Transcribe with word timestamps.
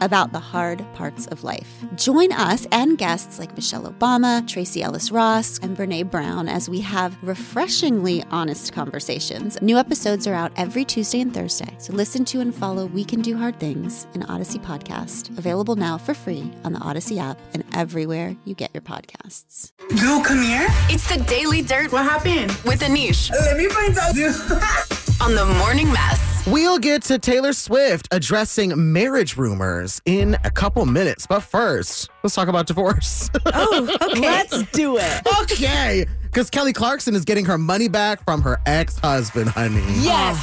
about 0.00 0.32
the 0.32 0.38
hard 0.40 0.84
parts 0.94 1.26
of 1.28 1.44
life. 1.44 1.84
Join 1.96 2.32
us 2.32 2.66
and 2.72 2.96
guests 2.98 3.38
like 3.38 3.54
Michelle 3.54 3.90
Obama, 3.90 4.46
Tracee 4.46 4.82
Ellis 4.82 5.10
Ross, 5.10 5.58
and 5.58 5.76
Brene 5.76 6.10
Brown 6.10 6.48
as 6.48 6.68
we 6.68 6.80
have 6.80 7.16
refreshingly 7.22 8.22
honest 8.30 8.72
conversations. 8.72 9.60
New 9.62 9.76
episodes 9.78 10.26
are 10.26 10.34
out 10.34 10.52
every 10.56 10.84
Tuesday 10.84 11.20
and 11.20 11.32
Thursday, 11.34 11.74
so 11.78 11.92
listen 11.92 12.24
to 12.26 12.40
and 12.40 12.54
follow 12.54 12.86
We 12.86 13.04
Can 13.04 13.20
Do 13.20 13.36
Hard 13.36 13.58
Things, 13.60 14.06
an 14.14 14.22
Odyssey 14.24 14.58
podcast, 14.58 15.36
available 15.38 15.76
now 15.76 15.98
for 15.98 16.14
free 16.14 16.50
on 16.64 16.72
the 16.72 16.80
Odyssey 16.80 17.18
app 17.18 17.38
and 17.54 17.64
everywhere 17.74 18.36
you 18.44 18.54
get 18.54 18.70
your 18.74 18.82
podcasts. 18.82 19.72
Bill, 19.90 20.22
come 20.22 20.42
here. 20.42 20.66
It's 20.88 21.08
the 21.14 21.22
Daily 21.24 21.62
Dirt 21.62 21.92
What 21.92 22.04
happened? 22.04 22.50
with 22.64 22.80
Anish 22.80 23.30
Let 23.30 23.56
me 23.56 23.68
find 23.68 23.96
out. 23.98 24.10
on 25.20 25.34
the 25.34 25.44
Morning 25.58 25.92
Mess. 25.92 26.29
We'll 26.46 26.78
get 26.78 27.02
to 27.04 27.18
Taylor 27.18 27.52
Swift 27.52 28.08
addressing 28.12 28.92
marriage 28.92 29.36
rumors 29.36 30.00
in 30.06 30.36
a 30.42 30.50
couple 30.50 30.84
minutes. 30.86 31.26
But 31.26 31.40
first, 31.40 32.08
let's 32.22 32.34
talk 32.34 32.48
about 32.48 32.66
divorce. 32.66 33.28
Oh, 33.46 33.88
okay. 34.00 34.20
Let's 34.20 34.62
do 34.72 34.96
it. 34.98 35.22
okay. 35.42 36.06
Because 36.22 36.48
Kelly 36.48 36.72
Clarkson 36.72 37.14
is 37.14 37.24
getting 37.24 37.44
her 37.44 37.58
money 37.58 37.88
back 37.88 38.24
from 38.24 38.40
her 38.42 38.58
ex 38.66 38.98
husband, 38.98 39.50
honey. 39.50 39.82
Yes. 40.00 40.38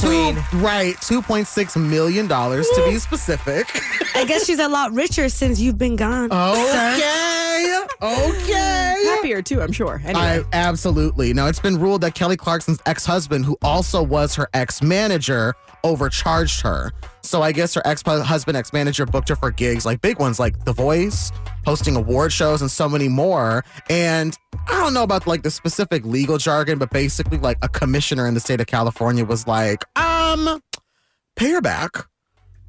Two, 0.00 0.32
right. 0.58 0.94
$2.6 0.96 1.88
million 1.88 2.28
to 2.28 2.84
be 2.88 2.98
specific. 2.98 3.66
I 4.14 4.24
guess 4.24 4.46
she's 4.46 4.60
a 4.60 4.68
lot 4.68 4.92
richer 4.92 5.28
since 5.28 5.60
you've 5.60 5.78
been 5.78 5.96
gone. 5.96 6.28
Oh, 6.30 6.52
okay. 6.52 6.98
Okay. 8.00 9.04
happier 9.18 9.42
too, 9.42 9.60
I'm 9.60 9.72
sure. 9.72 10.00
Anyway. 10.04 10.20
I 10.20 10.44
absolutely. 10.52 11.32
Now 11.32 11.46
it's 11.46 11.60
been 11.60 11.78
ruled 11.78 12.02
that 12.02 12.14
Kelly 12.14 12.36
Clarkson's 12.36 12.80
ex-husband, 12.86 13.44
who 13.44 13.56
also 13.62 14.02
was 14.02 14.34
her 14.34 14.48
ex-manager, 14.54 15.54
overcharged 15.84 16.60
her. 16.62 16.92
So 17.22 17.42
I 17.42 17.52
guess 17.52 17.74
her 17.74 17.82
ex-husband, 17.84 18.56
ex-manager 18.56 19.06
booked 19.06 19.28
her 19.28 19.36
for 19.36 19.50
gigs 19.50 19.84
like 19.84 20.00
big 20.00 20.18
ones 20.18 20.38
like 20.38 20.64
The 20.64 20.72
Voice, 20.72 21.32
hosting 21.66 21.96
award 21.96 22.32
shows, 22.32 22.62
and 22.62 22.70
so 22.70 22.88
many 22.88 23.08
more. 23.08 23.64
And 23.90 24.36
I 24.68 24.80
don't 24.80 24.94
know 24.94 25.02
about 25.02 25.26
like 25.26 25.42
the 25.42 25.50
specific 25.50 26.04
legal 26.04 26.38
jargon, 26.38 26.78
but 26.78 26.90
basically 26.90 27.38
like 27.38 27.58
a 27.62 27.68
commissioner 27.68 28.26
in 28.26 28.34
the 28.34 28.40
state 28.40 28.60
of 28.60 28.66
California 28.66 29.24
was 29.24 29.46
like, 29.46 29.84
um, 29.98 30.60
pay 31.36 31.50
her 31.50 31.60
back. 31.60 32.06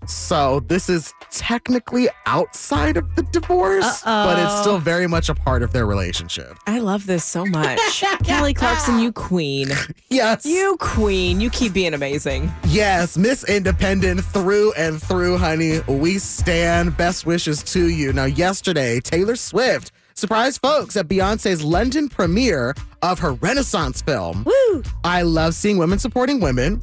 So 0.08 0.62
this 0.62 0.90
is 0.90 1.14
technically 1.30 2.10
outside 2.26 2.98
of 2.98 3.16
the 3.16 3.24
divorce, 3.24 4.02
but 4.04 4.40
it's 4.40 4.60
still 4.62 4.80
very 4.80 5.08
much 5.08 5.30
a 5.30 5.36
part 5.36 5.62
of 5.62 5.72
their 5.74 5.86
relationship. 5.86 6.58
I 6.68 6.80
love 6.80 7.06
this 7.06 7.24
so 7.24 7.46
much. 7.46 7.80
Kelly 8.24 8.54
Clarkson, 8.54 9.00
you 9.00 9.12
queen. 9.12 9.70
Yes. 10.10 10.46
You 10.46 10.78
queen. 10.80 11.40
You 11.40 11.50
keep 11.50 11.74
being 11.74 11.94
amazing. 11.94 12.52
Yes, 12.68 13.18
Miss 13.18 13.44
Independent 13.48 14.24
through 14.26 14.74
and 14.74 15.02
through, 15.02 15.38
honey. 15.38 15.82
We 15.88 16.18
stand. 16.18 16.98
Best 16.98 17.26
wishes 17.26 17.62
to 17.64 17.90
you. 17.90 18.14
Now, 18.14 18.26
yesterday, 18.26 19.00
Taylor 19.00 19.36
Swift 19.36 19.92
surprised 20.16 20.62
folks 20.62 20.98
at 20.98 21.08
Beyonce's 21.08 21.64
London 21.64 22.10
premiere 22.10 22.76
of 23.02 23.20
her 23.20 23.34
Renaissance 23.34 24.02
film. 24.02 24.44
Woo. 24.46 24.84
I 25.04 25.22
love 25.22 25.54
seeing 25.54 25.78
women 25.78 26.00
supporting 26.00 26.40
women. 26.40 26.82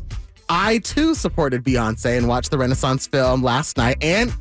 I 0.48 0.78
too 0.78 1.14
supported 1.14 1.64
Beyonce 1.64 2.16
and 2.16 2.28
watched 2.28 2.50
the 2.50 2.58
Renaissance 2.58 3.06
film 3.06 3.42
last 3.42 3.76
night 3.76 3.98
and 4.00 4.32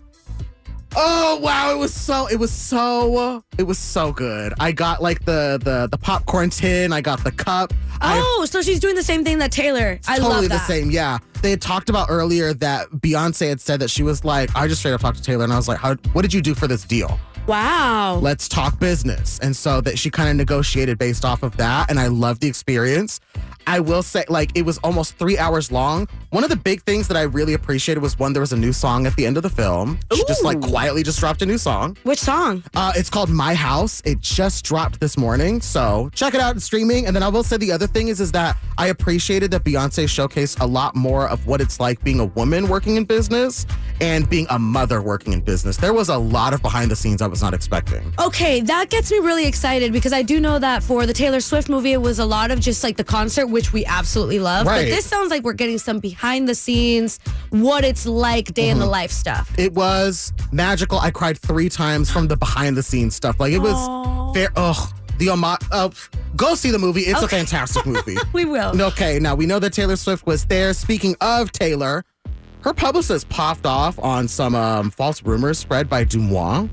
Oh 0.97 1.39
wow, 1.41 1.73
it 1.73 1.77
was 1.77 1.93
so 1.93 2.27
it 2.27 2.37
was 2.37 2.51
so 2.51 3.43
it 3.57 3.63
was 3.63 3.77
so 3.77 4.13
good. 4.13 4.53
I 4.61 4.71
got 4.71 5.01
like 5.01 5.25
the 5.25 5.59
the 5.61 5.87
the 5.91 5.97
popcorn 5.97 6.49
tin, 6.49 6.93
I 6.93 7.01
got 7.01 7.21
the 7.23 7.33
cup. 7.33 7.73
I 7.99 8.21
Oh, 8.23 8.45
so 8.45 8.61
she's 8.61 8.79
doing 8.79 8.95
the 8.95 9.03
same 9.03 9.23
thing 9.25 9.39
that 9.39 9.51
Taylor. 9.51 9.99
I 10.07 10.17
totally 10.17 10.47
love 10.47 10.49
the 10.49 10.59
same. 10.59 10.91
Yeah, 10.91 11.17
they 11.45 11.51
had 11.51 11.61
talked 11.61 11.89
about 11.89 12.07
earlier 12.09 12.53
that 12.55 12.89
Beyonce 12.89 13.49
had 13.49 13.61
said 13.61 13.79
that 13.79 13.89
she 13.91 14.01
was 14.01 14.25
like, 14.25 14.53
I 14.55 14.67
just 14.67 14.81
straight 14.81 14.93
up 14.93 15.01
talked 15.01 15.17
to 15.17 15.23
Taylor 15.23 15.43
and 15.43 15.53
I 15.53 15.57
was 15.57 15.67
like, 15.67 15.77
How, 15.77 15.95
what 16.13 16.23
did 16.23 16.33
you 16.33 16.41
do 16.41 16.55
for 16.55 16.67
this 16.67 16.83
deal? 16.83 17.19
Wow. 17.47 18.17
Let's 18.23 18.47
talk 18.47 18.79
business. 18.79 19.37
And 19.39 19.55
so 19.55 19.79
that 19.81 19.99
she 19.99 20.09
kind 20.09 20.29
of 20.29 20.35
negotiated 20.35 20.97
based 20.97 21.23
off 21.23 21.43
of 21.43 21.55
that, 21.57 21.91
and 21.91 21.99
I 21.99 22.07
love 22.07 22.39
the 22.39 22.47
experience. 22.47 23.19
I 23.67 23.79
will 23.79 24.01
say, 24.03 24.23
like, 24.29 24.51
it 24.55 24.63
was 24.63 24.77
almost 24.79 25.17
three 25.17 25.37
hours 25.37 25.71
long. 25.71 26.07
One 26.31 26.43
of 26.43 26.49
the 26.49 26.55
big 26.55 26.81
things 26.83 27.07
that 27.07 27.17
I 27.17 27.23
really 27.23 27.53
appreciated 27.53 28.01
was 28.01 28.17
one, 28.17 28.33
there 28.33 28.41
was 28.41 28.53
a 28.53 28.57
new 28.57 28.73
song 28.73 29.05
at 29.05 29.15
the 29.15 29.25
end 29.25 29.37
of 29.37 29.43
the 29.43 29.49
film. 29.49 29.99
She 30.13 30.23
just 30.25 30.43
like 30.43 30.61
quietly 30.61 31.03
just 31.03 31.19
dropped 31.19 31.41
a 31.41 31.45
new 31.45 31.57
song. 31.57 31.97
Which 32.03 32.19
song? 32.19 32.63
Uh, 32.75 32.93
it's 32.95 33.09
called 33.09 33.29
My 33.29 33.53
House. 33.53 34.01
It 34.05 34.21
just 34.21 34.65
dropped 34.65 34.99
this 34.99 35.17
morning, 35.17 35.61
so 35.61 36.09
check 36.13 36.33
it 36.33 36.41
out 36.41 36.55
in 36.55 36.59
streaming. 36.59 37.05
And 37.05 37.15
then 37.15 37.23
I 37.23 37.27
will 37.27 37.43
say 37.43 37.57
the 37.57 37.71
other 37.71 37.87
thing 37.87 38.07
is, 38.07 38.19
is 38.19 38.31
that 38.33 38.57
I 38.77 38.87
appreciated 38.87 39.51
that 39.51 39.63
Beyonce 39.63 40.05
showcased 40.05 40.59
a 40.61 40.65
lot 40.65 40.95
more 40.95 41.27
of 41.29 41.47
what 41.47 41.61
it's 41.61 41.79
like 41.79 42.03
being 42.03 42.19
a 42.19 42.25
woman 42.25 42.67
working 42.67 42.97
in 42.97 43.05
business 43.05 43.65
and 44.01 44.29
being 44.29 44.45
a 44.49 44.59
mother 44.59 45.01
working 45.01 45.31
in 45.33 45.39
business. 45.39 45.77
There 45.77 45.93
was 45.93 46.09
a 46.09 46.17
lot 46.17 46.53
of 46.53 46.61
behind 46.61 46.91
the 46.91 46.95
scenes 46.95 47.21
I 47.21 47.27
was 47.27 47.41
not 47.41 47.53
expecting. 47.53 48.13
Okay, 48.19 48.59
that 48.61 48.89
gets 48.89 49.09
me 49.11 49.19
really 49.19 49.45
excited 49.45 49.93
because 49.93 50.11
I 50.11 50.21
do 50.21 50.39
know 50.41 50.59
that 50.59 50.83
for 50.83 51.05
the 51.05 51.13
Taylor 51.13 51.39
Swift 51.39 51.69
movie, 51.69 51.93
it 51.93 52.01
was 52.01 52.19
a 52.19 52.25
lot 52.25 52.51
of 52.51 52.59
just 52.59 52.83
like 52.83 52.97
the 52.97 53.03
concert, 53.05 53.47
which 53.47 53.71
we 53.71 53.85
absolutely 53.85 54.39
love. 54.39 54.67
Right. 54.67 54.81
But 54.83 54.95
this 54.95 55.05
sounds 55.05 55.31
like 55.31 55.43
we're 55.43 55.53
getting 55.53 55.77
some 55.77 55.99
behind 55.99 56.49
the 56.49 56.55
scenes, 56.55 57.19
what 57.51 57.85
it's 57.85 58.05
like 58.05 58.53
day 58.53 58.63
Mm-hmm. 58.65 58.71
in 58.71 58.79
the 58.79 58.85
life 58.87 59.11
stuff. 59.11 59.51
It 59.59 59.73
was 59.73 60.33
magical. 60.51 60.97
I 60.99 61.11
cried 61.11 61.37
three 61.37 61.69
times 61.69 62.09
from 62.11 62.27
the 62.27 62.35
behind 62.35 62.75
the 62.75 62.81
scenes 62.83 63.15
stuff. 63.15 63.39
Like 63.39 63.53
it 63.53 63.59
was 63.59 64.35
fair. 64.35 64.49
Ugh. 64.55 64.91
The 65.17 65.29
Oma- 65.29 65.57
uh, 65.71 65.89
go 66.35 66.55
see 66.55 66.71
the 66.71 66.79
movie. 66.79 67.01
It's 67.01 67.21
a 67.21 67.27
fantastic 67.27 67.85
movie. 67.85 68.17
We 68.33 68.45
will. 68.45 68.79
Okay, 68.81 69.19
now 69.19 69.33
we 69.35 69.45
know 69.45 69.59
that 69.59 69.71
Taylor 69.73 69.95
Swift 69.95 70.25
was 70.25 70.45
there. 70.45 70.73
Speaking 70.73 71.15
of 71.21 71.51
Taylor, 71.51 72.03
her 72.61 72.73
publicist 72.73 73.29
popped 73.29 73.65
off 73.65 73.97
on 73.99 74.27
some 74.27 74.55
um, 74.55 74.91
false 74.91 75.23
rumors 75.23 75.57
spread 75.57 75.89
by 75.89 76.03
DeuxMoi. 76.03 76.69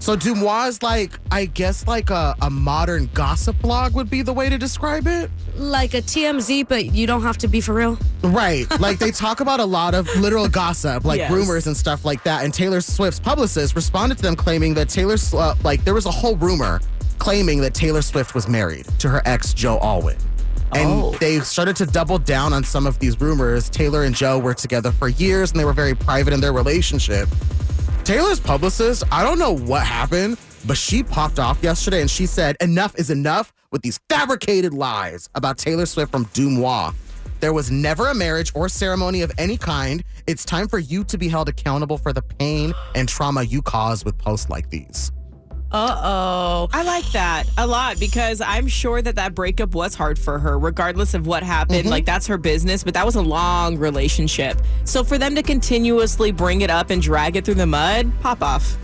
So 0.00 0.16
DeuxMoi 0.16 0.68
is 0.68 0.82
like, 0.82 1.18
I 1.30 1.44
guess, 1.46 1.86
like 1.86 2.10
a, 2.10 2.34
a 2.40 2.48
modern 2.50 3.10
gossip 3.14 3.60
blog 3.60 3.94
would 3.94 4.08
be 4.08 4.22
the 4.22 4.32
way 4.32 4.48
to 4.48 4.56
describe 4.56 5.06
it. 5.08 5.30
Like 5.56 5.94
a 5.94 6.02
TMZ, 6.02 6.68
but 6.68 6.86
you 6.86 7.06
don't 7.06 7.22
have 7.22 7.36
to 7.38 7.48
be 7.48 7.60
for 7.60 7.74
real. 7.74 7.98
Right. 8.22 8.66
Like 8.80 8.98
they 9.00 9.10
talk 9.10 9.40
about 9.40 9.58
a 9.60 9.64
lot 9.64 9.94
of 9.94 10.08
literal 10.16 10.48
gossip, 10.48 11.04
like 11.04 11.18
Yes. 11.18 11.30
rumors 11.32 11.66
and 11.66 11.76
stuff 11.76 12.04
like 12.04 12.22
that. 12.24 12.44
And 12.44 12.54
Taylor 12.54 12.80
Swift's 12.80 13.20
publicist 13.20 13.74
responded 13.76 14.16
to 14.18 14.22
them 14.22 14.36
claiming 14.36 14.74
that 14.74 14.88
Taylor, 14.88 15.16
uh, 15.34 15.54
like, 15.64 15.84
there 15.84 15.94
was 15.94 16.06
a 16.06 16.10
whole 16.12 16.36
rumor 16.36 16.80
claiming 17.18 17.60
that 17.60 17.74
Taylor 17.74 18.02
Swift 18.02 18.34
was 18.34 18.48
married 18.48 18.86
to 18.98 19.08
her 19.08 19.22
ex, 19.24 19.52
Joe 19.54 19.78
Alwyn. 19.82 20.16
And 20.72 20.88
Oh. 20.88 21.16
they 21.18 21.40
started 21.40 21.76
to 21.76 21.86
double 21.86 22.18
down 22.18 22.52
on 22.52 22.62
some 22.62 22.86
of 22.86 22.98
these 22.98 23.18
rumors. 23.20 23.70
Taylor 23.70 24.04
and 24.04 24.14
Joe 24.14 24.38
were 24.38 24.54
together 24.54 24.92
for 24.92 25.08
years 25.08 25.50
and 25.50 25.58
they 25.58 25.64
were 25.64 25.72
very 25.72 25.94
private 25.94 26.32
in 26.34 26.40
their 26.40 26.52
relationship. 26.52 27.28
Taylor's 28.04 28.40
publicist, 28.40 29.02
I 29.12 29.22
don't 29.22 29.38
know 29.38 29.52
what 29.54 29.86
happened, 29.86 30.36
but 30.66 30.76
she 30.76 31.02
popped 31.02 31.38
off 31.38 31.62
yesterday 31.62 32.00
and 32.00 32.10
she 32.10 32.26
said, 32.26 32.56
enough 32.60 32.94
is 32.98 33.10
enough 33.10 33.52
with 33.70 33.82
these 33.82 33.98
fabricated 34.08 34.72
lies 34.74 35.28
about 35.34 35.58
Taylor 35.58 35.86
Swift 35.86 36.10
from 36.10 36.24
DeuxMoi. 36.26 36.94
There 37.40 37.52
was 37.52 37.70
never 37.70 38.08
a 38.08 38.14
marriage 38.14 38.50
or 38.54 38.68
ceremony 38.68 39.22
of 39.22 39.30
any 39.38 39.56
kind. 39.56 40.02
It's 40.26 40.44
time 40.44 40.68
for 40.68 40.78
you 40.78 41.04
to 41.04 41.16
be 41.16 41.28
held 41.28 41.48
accountable 41.48 41.96
for 41.96 42.12
the 42.12 42.22
pain 42.22 42.74
and 42.94 43.08
trauma 43.08 43.42
you 43.44 43.62
cause 43.62 44.04
with 44.04 44.18
posts 44.18 44.50
like 44.50 44.68
these. 44.70 45.12
Uh 45.70 46.00
oh. 46.02 46.68
I 46.72 46.82
like 46.82 47.04
that 47.12 47.44
a 47.58 47.66
lot 47.66 48.00
because 48.00 48.40
I'm 48.40 48.66
sure 48.68 49.02
that 49.02 49.16
that 49.16 49.34
breakup 49.34 49.74
was 49.74 49.94
hard 49.94 50.18
for 50.18 50.38
her, 50.38 50.58
regardless 50.58 51.12
of 51.12 51.26
what 51.26 51.42
happened. 51.42 51.80
Mm-hmm. 51.80 51.88
Like, 51.90 52.04
that's 52.06 52.26
her 52.26 52.38
business, 52.38 52.82
but 52.82 52.94
that 52.94 53.04
was 53.04 53.16
a 53.16 53.20
long 53.22 53.76
relationship. 53.76 54.60
So, 54.84 55.04
for 55.04 55.18
them 55.18 55.34
to 55.34 55.42
continuously 55.42 56.32
bring 56.32 56.62
it 56.62 56.70
up 56.70 56.88
and 56.88 57.02
drag 57.02 57.36
it 57.36 57.44
through 57.44 57.54
the 57.54 57.66
mud, 57.66 58.10
pop 58.22 58.42
off. 58.42 58.78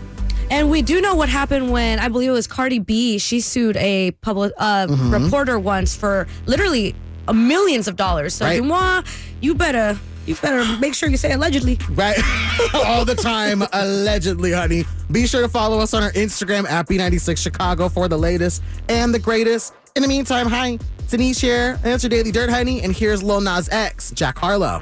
And 0.51 0.69
we 0.69 0.83
do 0.83 1.01
know 1.01 1.15
what 1.15 1.27
happened 1.27 1.71
when 1.71 1.97
I 1.97 2.07
believe 2.07 2.29
it 2.29 2.33
was 2.33 2.45
Cardi 2.45 2.77
B. 2.77 3.17
She 3.17 3.39
sued 3.39 3.77
a 3.77 4.11
public 4.21 4.53
uh, 4.57 4.85
Mm-hmm. 4.85 5.11
reporter 5.11 5.57
once 5.57 5.95
for 5.95 6.27
literally 6.45 6.93
millions 7.33 7.87
of 7.87 7.95
dollars. 7.95 8.35
So 8.35 8.45
Right. 8.45 8.61
DeuxMoi, 8.61 9.07
you 9.41 9.55
better 9.55 9.97
you 10.25 10.35
better 10.35 10.65
make 10.79 10.93
sure 10.93 11.09
you 11.09 11.17
say 11.17 11.33
allegedly. 11.33 11.77
Right? 11.91 12.17
All 12.73 13.05
the 13.05 13.15
time, 13.15 13.63
allegedly, 13.73 14.51
honey. 14.51 14.83
Be 15.11 15.27
sure 15.27 15.41
to 15.41 15.49
follow 15.49 15.79
us 15.79 15.93
on 15.93 16.03
our 16.03 16.11
Instagram 16.13 16.67
at 16.69 16.87
B96 16.87 17.37
Chicago 17.37 17.89
for 17.89 18.07
the 18.07 18.17
latest 18.17 18.63
and 18.89 19.13
the 19.13 19.19
greatest. 19.19 19.73
In 19.95 20.01
the 20.01 20.07
meantime, 20.07 20.47
hi, 20.47 20.79
it's 20.99 21.13
Anish 21.13 21.39
here. 21.39 21.79
And 21.83 21.93
it's 21.93 22.03
your 22.03 22.09
Daily 22.09 22.31
Dirt, 22.31 22.49
honey. 22.49 22.81
And 22.81 22.95
here's 22.95 23.23
Lil 23.23 23.41
Nas 23.41 23.69
X, 23.71 24.11
Jack 24.11 24.37
Harlow. 24.37 24.81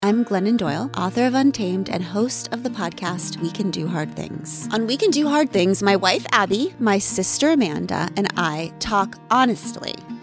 I'm 0.00 0.24
Glennon 0.24 0.56
Doyle, 0.56 0.92
author 0.96 1.26
of 1.26 1.34
Untamed 1.34 1.90
and 1.90 2.04
host 2.04 2.52
of 2.52 2.62
the 2.62 2.70
podcast 2.70 3.42
We 3.42 3.50
Can 3.50 3.72
Do 3.72 3.88
Hard 3.88 4.14
Things. 4.14 4.68
On 4.72 4.86
We 4.86 4.96
Can 4.96 5.10
Do 5.10 5.28
Hard 5.28 5.50
Things, 5.50 5.82
my 5.82 5.96
wife 5.96 6.24
Abby, 6.30 6.72
my 6.78 6.98
sister 6.98 7.50
Amanda, 7.50 8.08
and 8.16 8.28
I 8.36 8.72
talk 8.78 9.16
honestly 9.28 9.96